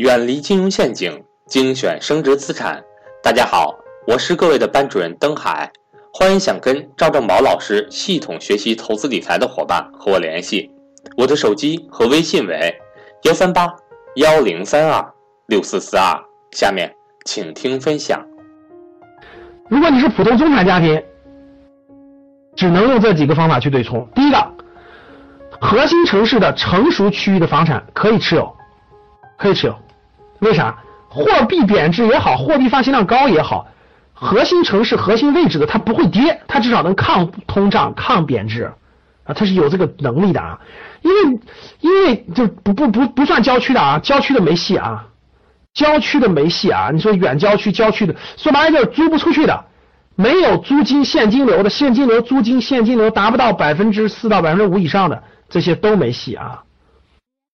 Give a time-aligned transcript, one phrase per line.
[0.00, 2.82] 远离金融陷阱，精选升值资产。
[3.22, 5.70] 大家好，我是各位的班主任登海，
[6.10, 10.70] 欢迎想跟赵正宝老师系统学习投资理财的伙伴和我联系，
[11.18, 12.74] 我的手机和微信为
[13.24, 13.70] 幺三八
[14.14, 15.06] 幺零三二
[15.48, 16.18] 六四四二。
[16.52, 16.90] 下面
[17.26, 18.26] 请听分享。
[19.68, 21.04] 如果你是普通中产家庭，
[22.56, 24.08] 只能用这几个方法去对冲。
[24.14, 24.54] 第一个，
[25.60, 28.50] 核心城市的成熟区域的房产可以持有，
[29.36, 29.76] 可以持有。
[30.40, 30.78] 为啥？
[31.08, 33.66] 货币贬值也好，货币发行量高也好，
[34.14, 38.70] 核心城市、核心位置的它不会跌，它至少能抗通胀、抗贬值
[39.24, 40.60] 啊，它是有这个能力的啊。
[41.02, 41.40] 因为
[41.80, 45.04] 因为就不不不不算郊区的啊，郊区的没戏啊，
[45.74, 46.90] 郊区的没戏啊。
[46.92, 49.64] 你说远郊区、郊区的，说白了就是租不出去的，
[50.14, 56.62] 没有租金现金流的，现金流、租金、现金流达不到百分之四到百分之五以上的，这些都没戏啊。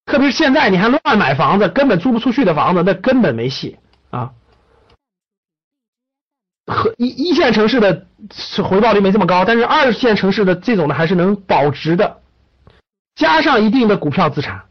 [0.06, 3.76] 特别是现在，你还乱买房子，根本租不出去的房子，那根本没戏
[4.10, 4.32] 啊。
[6.66, 8.07] 和一一线城市的
[8.65, 12.23] 回报率没这么高，但是二线城市的这种的还是能保值的，
[13.15, 14.62] 加上一定的股票资产，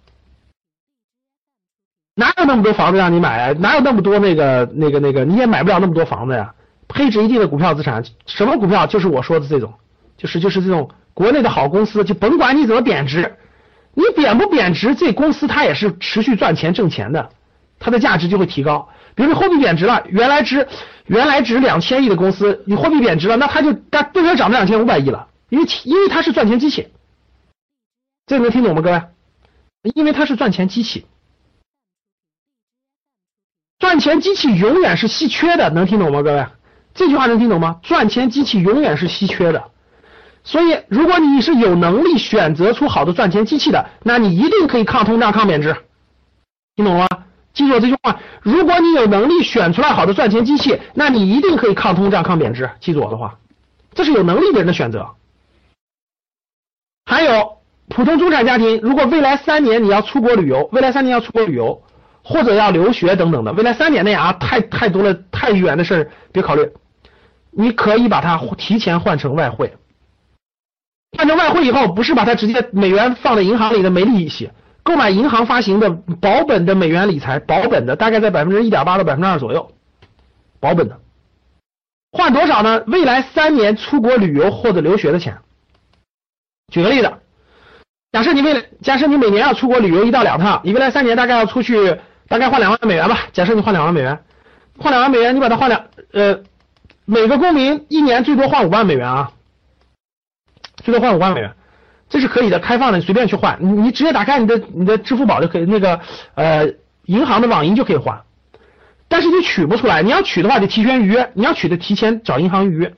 [2.16, 3.54] 哪有那么多房子让你买啊？
[3.60, 5.24] 哪有那么多那个那个那个？
[5.26, 6.54] 你也买不了那么多房子呀。
[6.88, 8.88] 配置一定的股票资产，什么股票？
[8.88, 9.74] 就是我说的这种，
[10.18, 13.36] 就是就是这种国内的好公司，就甭管你怎么贬值。
[13.96, 17.32] 你贬不贬值，这公司它也是持续赚钱挣钱的，
[17.80, 18.90] 它的价值就会提高。
[19.16, 20.68] 比如说货币贬值了，原来值
[21.06, 26.90] 原来值两千亿的公司，你货币贬值了，那它就它顿时涨到两千五百亿了，因为因为它是赚钱机器。
[28.26, 29.02] 这能听懂吗，各位？
[29.94, 31.06] 因为它是赚钱机器，
[33.80, 36.46] 赚钱机器永远是稀缺的，能听懂吗，各位？
[36.94, 37.80] 这句话能听懂吗？
[37.84, 39.72] 赚钱机器永远是稀缺的。
[40.46, 45.76] 所以，如果你是有能力选择出好的赚钱机器的，那你一定可以抗通胀、抗贬值，
[46.76, 47.08] 听懂了吗？
[47.52, 52.70] 记住我这句话：如果你有能力选出来好的赚钱机器，那你一定可以抗通胀、抗贬值。
[52.80, 53.40] 记住我的话，
[53.96, 55.08] 这是有能力的人的选择。
[57.06, 57.58] 还有
[57.90, 61.82] 普通中产家庭，如果未来三年你要出国旅游，未来三年要出国旅游
[62.24, 66.70] 或者要留学等等的，未来三年内啊，太太多了，太远的事儿别考虑，
[67.50, 69.74] 你可以把它提前换成外汇。
[71.18, 74.50] 换成外汇以后，不是把它直接美元放在银行里的没利息，
[74.84, 79.72] 购买银行发行的保本的美元理财，保本的大概在百分之一点八到百分之二左右，
[80.60, 81.00] 保本的。
[82.12, 82.84] 换多少呢？
[82.88, 85.38] 未来三年出国旅游或者留学的钱。
[86.72, 87.12] 举个例子，
[88.14, 91.98] 假设你未来，假设你每年要出国旅游一到两趟，你未来三年大概要出去，
[92.30, 93.20] 大概换两万美元吧。
[93.34, 94.20] 假设你换两万美元，
[94.80, 96.40] 换两万美元，你把它换两，呃，
[97.04, 99.32] 每个公民一年最多换五万美元啊。
[100.86, 101.52] 最多换五万美元，
[102.10, 106.00] 这是可以的，开放的，你随便去换，你你直接打开你的你的支付宝就可以，那个
[106.36, 106.74] 呃
[107.06, 108.22] 银行的网银就可以换，
[109.08, 112.94] 但是你取不出来，你要取的话得提前预约，你要取的提前找银行预约。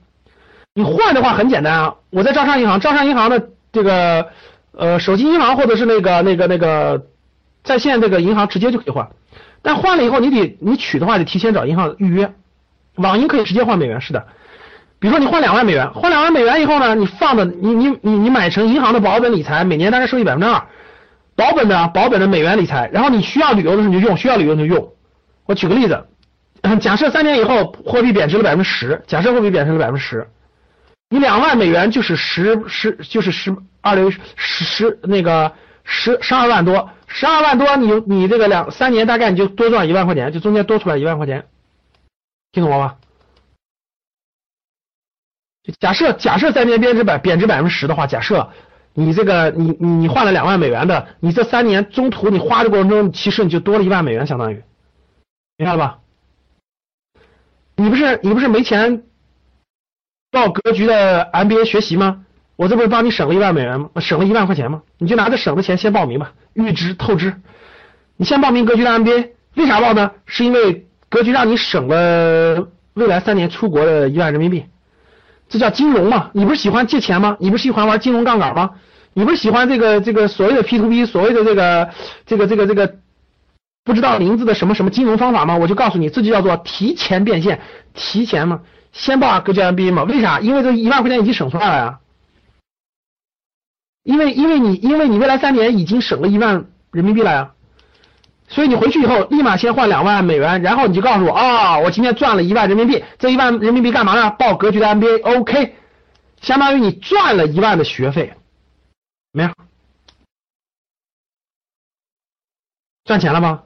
[0.74, 4.28] 你换的话很简单啊，我在招商银行，招商银行的这个
[4.74, 7.08] 呃手机银行或者是那个那个那个
[7.64, 9.08] 在线这个银行直接就可以换，
[9.62, 12.34] 但换了以后你得你取的话得提前找银行预约，
[12.96, 14.28] 网银可以直接换美元，是的。
[15.00, 20.64] 比如说你换两万美元，换两万美元以后呢，你放的你你你你买成银行的保本理财，每年大概收益百分之二，
[21.36, 24.92] 保本的保本的美元理财，然后你需要旅游的时候你就用，需要旅游你就用。
[25.46, 26.04] 我举个例子，
[26.82, 30.28] 假设三年以后货币贬值了百分之十，假设货币贬值了百分之十，
[31.10, 35.54] 你两万美元就是十十就是十二六十十那个
[35.84, 41.46] 十十二万多，十二万多你你这个两三年大概你就多赚一万块钱，就中间多出来一万块钱，
[42.52, 42.96] 听懂了吗？
[45.80, 48.50] 假设假设三年贬值百贬值百分之十的话，假设
[48.94, 54.64] 你这个你你你换了两万美元的，你这三年中途你花的过程中，其实你就多了一万美元，相当于，
[55.58, 56.00] 明白了吧？
[57.76, 59.04] 你不是你不是没钱
[60.32, 62.26] 报格局的 MBA 学习吗？
[62.56, 63.90] 我这不是帮你省了一万美元吗？
[64.00, 64.82] 省了一万块钱吗？
[64.98, 67.36] 你就拿着省的钱先报名吧，预支透支，
[68.16, 70.12] 你先报名格局的 MBA，为啥报呢？
[70.26, 74.66] 是因为格局让你省了未来三年出国的一万人民币。
[75.50, 76.30] 这叫金融嘛？
[76.34, 77.38] 你不是喜欢借钱吗？
[77.40, 78.72] 你不是喜欢玩金融杠杆吗？
[79.14, 81.90] 你不是喜欢这个这个所谓的 P to P，所谓的这个
[82.26, 82.96] 这个这个这个
[83.84, 85.58] 不知道名字的什么什么金融方法吗？
[85.58, 87.62] 我就告诉你，这就叫做提前变现，
[87.94, 88.62] 提前嘛，
[88.92, 90.04] 先报格局 MBA 嘛？
[90.04, 90.40] 为啥？
[90.40, 92.00] 因为这一万块钱已经省出来了呀。
[94.04, 97.52] 因为因为你因为你未来三年已经省了一万人民币了呀。
[98.48, 104.32] 所以你回去以后，立马先换两万美元，然后你就告诉我啊，我今天赚了一万人民币，这一万人民币干嘛呢？
[104.32, 105.76] 报格局的 MBA，OK，
[106.42, 108.34] 相当于你赚了一万的学费，
[109.32, 109.50] 没有？
[113.04, 113.64] 赚钱了吗？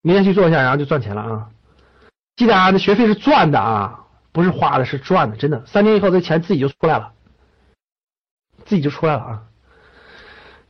[0.00, 1.48] 明天去做一下，然后就赚钱了啊！
[2.36, 5.64] 记得啊，那学费是赚的啊，不是花的，是赚的，真的。
[5.66, 7.12] 三年以后这钱自己就出来了，
[8.64, 9.42] 自己就出来了啊！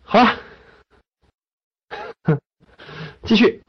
[0.02, 0.36] 好了，
[3.24, 3.62] 继续。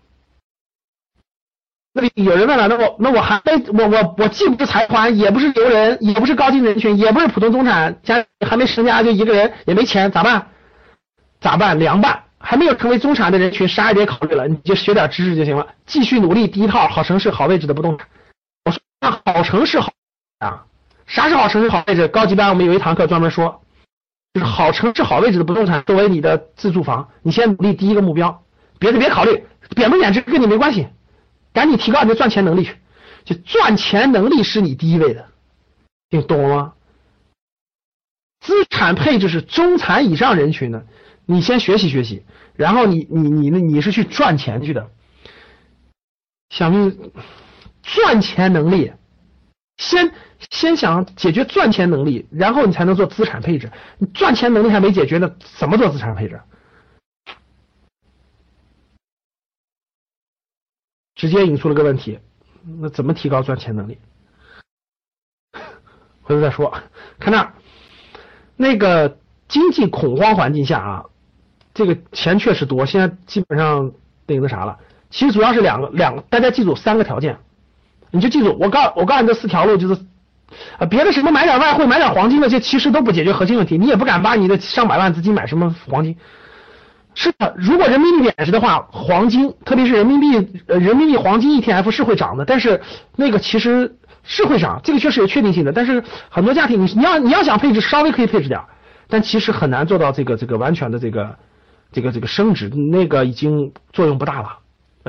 [1.93, 10.47] 那里有人问了，那我那我还没我我我既不是财团，也不是牛人，也不是高净人群，也不是普通中产，家里还没成家就一个人，也没钱，咋办？
[11.39, 11.77] 咋办？
[11.79, 12.23] 凉拌。
[12.45, 16.45] 还没有成为中产的人群，啥也别考虑了，你就学点知识就行了，继续努力。
[16.45, 18.05] 第一套好城市、好位置的不动产。
[18.65, 19.93] 我说那好城市好
[20.39, 20.65] 啊，
[21.05, 22.09] 啥是好城市、好位置？
[22.09, 23.61] 高级班我们有一堂课专门说，
[24.33, 28.43] 就是好城市、好位置的不动产作为你的自住房，你先努力第一个目标，
[28.79, 29.43] 别的别考虑，
[29.75, 30.87] 贬不贬值跟你没关系，
[31.53, 32.75] 赶紧提高你的赚钱能力去，
[33.25, 35.27] 就赚钱能力是你第一位的，
[36.09, 36.73] 你懂了吗？
[38.41, 40.85] 资产配置是中产以上人群的。
[41.25, 42.25] 你先学习学习，
[42.57, 44.89] 然后你你你你是去赚钱去的，
[46.49, 46.93] 想
[47.81, 48.91] 赚钱能力，
[49.77, 50.11] 先
[50.51, 53.71] 先想解决赚钱能力，然后你才能做资产配置。
[53.97, 56.41] 你赚钱能力还没解决呢，怎么做资产配置？
[61.23, 62.19] 直接引出了个问题，
[62.81, 63.97] 那怎么提高赚钱能力？
[66.21, 66.73] 回头再说。
[67.17, 67.53] 看那
[68.57, 69.17] 那个
[69.47, 71.05] 经济恐慌环境下啊。
[71.73, 73.93] 这个钱确实多，现在基本上
[74.27, 74.77] 那个那啥了。
[75.09, 77.37] 其实主要是两个两个，大家记住三个条件，
[78.11, 79.93] 你就记住我告我告诉你这四条路就是
[80.77, 83.77] 啊，别的什么买点外汇、买点黄金那些，其实都不解决核心问题。
[83.77, 86.17] 你也不敢把你的上百万资金买什么黄金。
[87.15, 92.81] 是的，如果人民币贬值的话，黄金，特别是人民币呃人民币黄金 ETF 是会涨的，但是
[93.15, 95.71] 那个其实是会涨，这个确实有确定性的。
[95.71, 98.61] 但是很多家庭你你要你要想配置，稍微可以配置点，
[99.07, 101.35] 但其实很难做到这个这个完全的这个。
[101.95, 104.57] 这个这个升值那个已经作用不大了，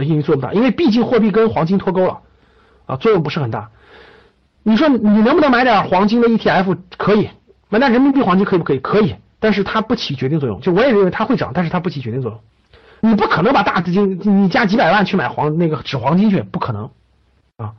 [0.02, 2.20] 已经作用不大，因为毕竟货币跟黄金脱钩了
[2.84, 3.70] 啊，作用不是很大。
[4.62, 6.76] 你说你能不能买点黄金的 ETF？
[6.98, 7.30] 可以，
[7.70, 8.78] 买点人民币黄金可以不可以？
[8.80, 10.58] 可以，但是它不起决定作用。
[10.62, 12.40] 就我也认为它会涨，但是它不起决定作用。
[13.00, 16.90] 你不可能把大资金，你加几百万去买黄那个纸黄金去，不可能
[17.58, 17.74] 啊，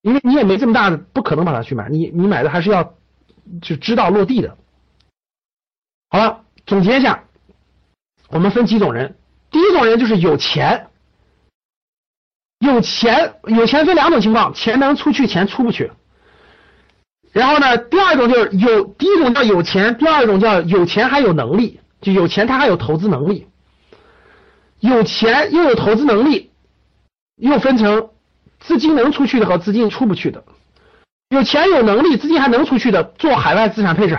[0.00, 1.90] 因为你也没这么大的，不可能把它去买。
[1.90, 2.94] 你你买的还是要
[3.60, 4.56] 就知道落地的。
[6.08, 7.24] 好了，总结一下。
[8.28, 9.18] 我们分几种人，
[9.50, 10.86] 第一种人就是有钱，
[12.60, 15.92] 有钱有钱分两种情况，钱能出去，钱出不去。
[17.36, 23.46] 然后呢，第二种就是有，第一种叫有钱，第二种叫有钱还有能力，就有钱他还有投资能力，
[24.80, 26.50] 有钱又有投资能力，
[27.36, 28.08] 又分成
[28.58, 30.44] 资金能出去的和资金出不去的。
[31.28, 34.18] 有钱有能力，资金还能出去的，做海外资产配置，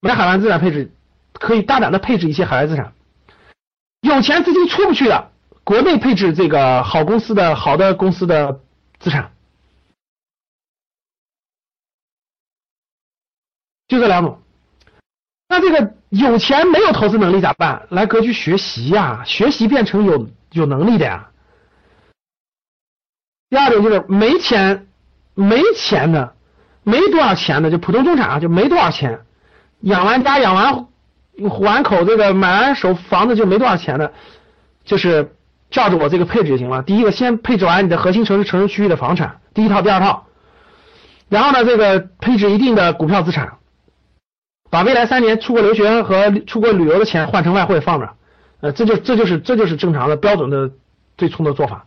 [0.00, 0.92] 买海外资产配置。
[1.32, 2.92] 可以大胆的配置一些海外资产，
[4.00, 5.32] 有钱资金出不去的，
[5.64, 8.60] 国内配置这个好公司的好的公司的
[9.00, 9.32] 资产，
[13.88, 14.40] 就这两种。
[15.48, 17.86] 那这个有钱没有投资能力咋办？
[17.90, 21.28] 来格局学习呀，学习变成有有能力的呀。
[23.48, 24.88] 第二种就是没钱
[25.34, 26.34] 没钱的，
[26.82, 29.20] 没多少钱的，就普通中产啊，就没多少钱，
[29.80, 30.86] 养完家养完。
[31.50, 34.14] 还口这个买完手房子就没多少钱的，
[34.86, 35.36] 就是
[35.70, 36.82] 照着我这个配置就行了。
[36.82, 40.26] 第一个先配置完你的核心城市城市区域的房产，第一套第二套，
[41.28, 43.58] 然后呢这个配置一定的股票资产，
[44.76, 48.10] 把未来三年出国留学和出国旅游的钱换成外汇放着，
[48.60, 50.70] 呃这就这就是这就是正常的标准的
[51.16, 51.86] 对冲的做法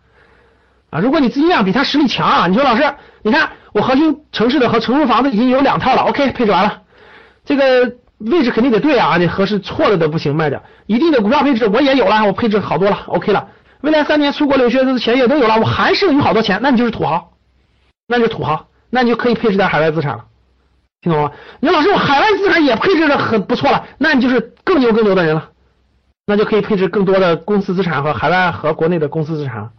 [0.89, 0.99] 啊。
[0.99, 2.83] 如果你资金量比他实力强啊，你说老师，
[3.21, 6.81] 你看我核心城市的和城市房子已经有两套了，OK 配置完了，
[7.45, 7.95] 这个。
[8.19, 10.61] 位置肯定得对啊，你合适错了的不行，卖掉。
[10.87, 13.47] 一定的股票配置我也有了，我配置好多了，OK 了。
[13.79, 17.31] 未来三年出国留学的钱也都有了，我还剩余好多钱，那你就是土豪，
[18.09, 20.25] 那就土豪，那你就可以配置点海外资产了，
[21.01, 21.31] 听懂吗？
[21.59, 25.49] 你说老师我海外资产也配置的很不错了，那你就是更牛更牛的人了，
[26.25, 29.71] 那就可以配置更多的公司资产和海外和国内的公司资产，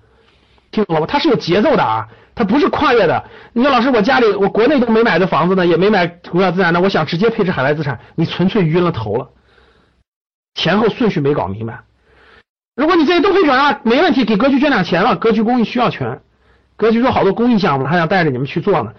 [0.70, 1.06] 听懂了吗？
[1.06, 2.08] 它是有节奏的啊。
[2.32, 3.22] 它不是跨越的。
[3.52, 9.28] 你说老师，我家里我国内都没买的房子呢，也没买股票资产呢，我想直接配置海外资产，你纯粹晕了头了，
[10.54, 11.80] 前后顺序没搞明白。
[12.76, 15.16] 如果你这些都配置完了，没问题，给格局捐点钱了。
[15.16, 16.22] 格局公益需要钱，
[16.76, 18.94] 格局做好多公益项目，他想带着你们去做呢，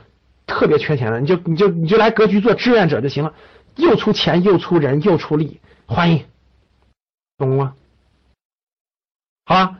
[0.51, 3.33] 特别缺钱的，你就你就你就来格局做志愿者就行了，
[3.77, 6.25] 又出钱又出人又出力，欢迎，
[7.37, 7.73] 懂了吗？
[9.45, 9.77] 好了，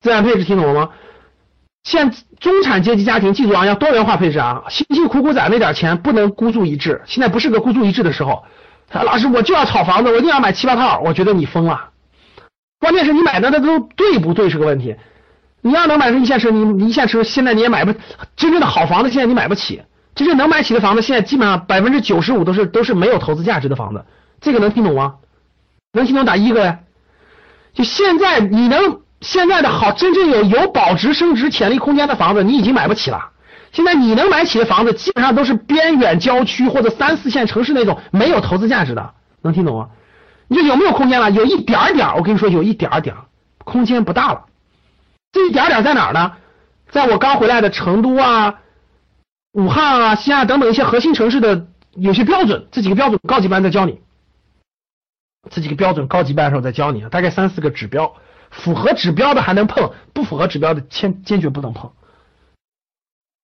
[0.00, 0.90] 资产配置听懂了吗？
[1.84, 4.64] 现中产阶级家庭，记住啊，要多元化配置啊！
[4.68, 8.44] 辛辛苦苦攒那点钱不能孤注一掷，现在不是个孤注一掷的时候。
[8.90, 11.90] 老师，我就要炒房子，我一定要买七八套，我觉得你疯了。
[12.80, 14.96] 关键是你买的那都对不对是个问题。
[15.68, 17.92] 你要能买上一线城市，你一线城市现在你也买不
[18.36, 19.82] 真正的好房子，现在你买不起。
[20.14, 24.02] 真正能买起的房子，现在基本上百分之九十五都是都是没有投资价值的房子。
[24.40, 25.16] 这个能听懂吗？
[25.92, 26.78] 能听懂打一个呗？
[27.74, 33.30] 就现在你能现在的好，真正有有保值升值潜力空间的房子，你已经买不起了。
[33.70, 39.12] 现在你能买起的房子，基本上都是边远郊区或者三四线城市那种没有投资价值的。
[39.42, 39.88] 能听懂吗？
[40.48, 41.30] 你说有没有空间了？
[41.30, 43.14] 有一点点，我跟你说有一点点，
[43.64, 44.46] 空间不大了。
[45.32, 46.36] 这一点点在哪儿呢？
[46.90, 48.60] 在我刚回来的成都啊、
[49.52, 54.00] 武汉啊、西安等等一些核心城市的有些标准，这几个标准高级班在教你。
[55.50, 58.16] 这几个标准高级班的时候再教你，大概三四个指标，
[58.50, 61.92] 符合指标的还能碰，不符合指标的坚坚决不能碰，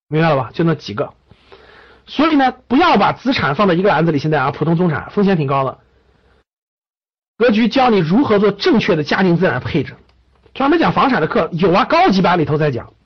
[0.08, 0.50] 明白了吧？
[0.52, 1.14] 就那几个，
[2.06, 4.18] 所以呢，不要把资产放在一个篮子里。
[4.18, 5.78] 现在啊，普通中产风险挺高的。
[7.36, 9.96] 格局教你如何做正确的家庭资产配置，
[10.54, 12.94] 专门讲房产的课有啊，高级班里头在讲。